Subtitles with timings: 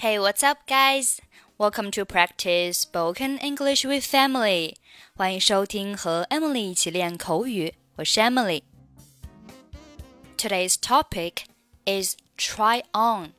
[0.00, 1.20] Hey, what's up, guys?
[1.58, 4.76] Welcome to practice spoken English with Emily.
[5.14, 7.74] 欢迎收听和 Emily 一起练口语。
[7.96, 8.62] 我是 Emily。
[10.38, 11.42] Today's topic
[11.84, 13.34] is try on.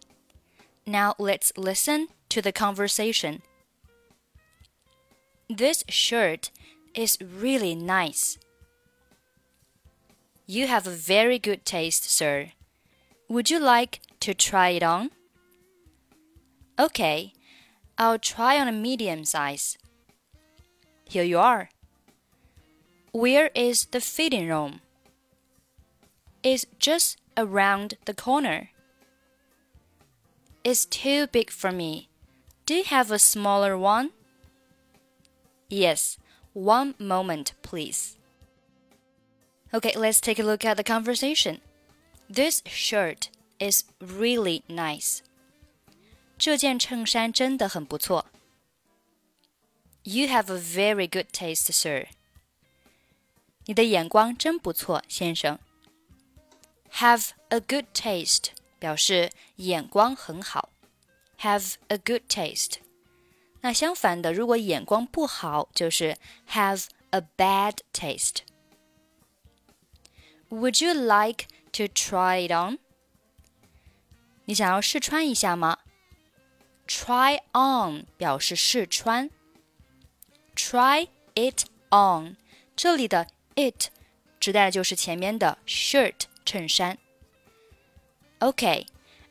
[0.86, 3.40] Now let's listen to the conversation.
[5.50, 6.52] This shirt
[6.94, 8.36] is really nice.
[10.46, 12.52] You have a very good taste, sir.
[13.30, 15.10] Would you like to try it on?
[16.80, 17.34] Okay,
[17.98, 19.78] I'll try on a medium size.
[21.08, 21.70] Here you are.
[23.12, 24.82] Where is the fitting room?
[26.44, 28.70] It's just around the corner.
[30.64, 32.08] It's too big for me.
[32.66, 34.12] Do you have a smaller one?
[35.70, 36.18] Yes,
[36.54, 38.18] one moment, please.
[39.74, 41.62] Okay, let's take a look at the conversation.
[42.30, 45.22] This shirt is really nice.
[46.42, 48.26] 这件衬衫真的很不错。
[50.02, 52.08] You have a very good taste, sir.
[53.66, 55.60] 你的眼光真不错，先生。
[56.94, 58.46] Have a good taste
[58.80, 60.70] 表示眼光很好。
[61.42, 62.78] Have a good taste。
[63.60, 66.18] 那相反的，如果眼光不好，就是
[66.50, 68.38] have a bad taste。
[70.50, 72.80] Would you like to try it on？
[74.46, 75.78] 你想要试穿一下吗
[76.91, 79.31] ？Try on 表示试穿。
[80.55, 82.37] Try it on，
[82.75, 83.91] 这里的 it
[84.39, 86.99] 指代的就是前面的 shirt 衬衫。
[88.39, 88.87] Okay,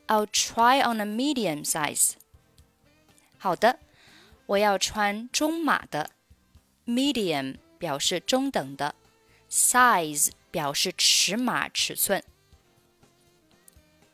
[0.07, 2.13] I'll try on a medium size.
[3.37, 3.79] 好的，
[4.47, 6.09] 我要穿中码的。
[6.85, 8.93] Medium 表示中等的，
[9.49, 12.23] size 表示尺码尺寸。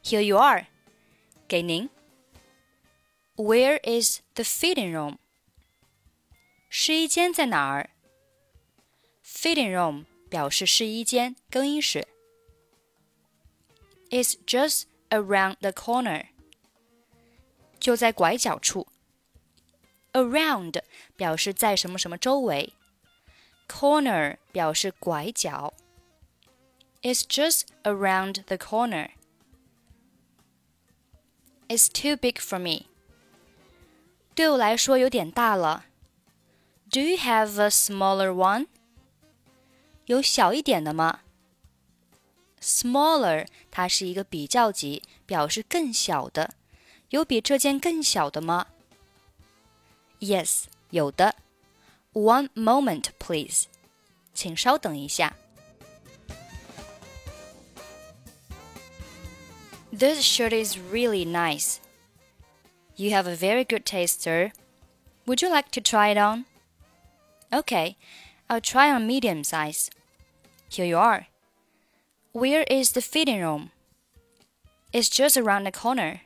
[0.04, 0.68] Here you are，
[1.48, 1.90] 给您。
[3.36, 5.18] where is the fitting room?
[6.70, 7.90] 试衣间在哪儿？
[9.26, 12.08] Fitting room 表示试衣间、更衣室。
[14.10, 16.28] It's just around the corner.
[17.80, 18.88] 就在拐角处。
[20.14, 20.82] Around
[21.16, 22.74] 表示在什么什么周围，
[23.68, 25.74] corner 表示拐角。
[27.02, 29.12] It's just around the corner.
[31.68, 32.88] It's too big for me.
[34.36, 35.86] 对我来说有点大了。
[36.90, 38.68] Do you have a smaller one？
[40.06, 41.22] 有小一点的吗？
[42.62, 46.56] Smaller，它是一个比较级，表示更小的。
[47.10, 48.68] 有比这件更小的吗？
[50.20, 51.36] Yes，有的。
[52.14, 53.66] One moment, please，
[54.34, 55.36] 请稍等一下。
[59.92, 61.78] This shirt is really nice.
[62.97, 64.53] You have a very good taste, sir.
[65.27, 66.47] Would you like to try it on?
[67.53, 67.97] Okay,
[68.49, 69.91] I'll try on medium size.
[70.71, 71.27] Here you are.
[72.33, 73.71] Where is the fitting room?
[74.93, 76.23] It's just around the corner.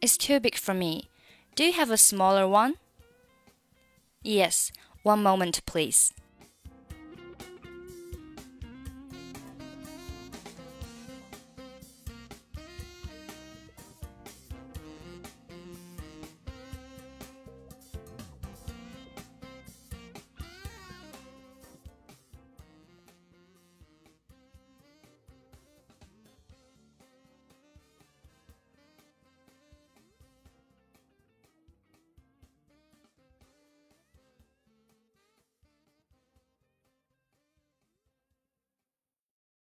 [0.00, 1.08] It's too big for me.
[1.56, 2.74] Do you have a smaller one?
[4.22, 4.70] Yes,
[5.02, 6.12] one moment, please.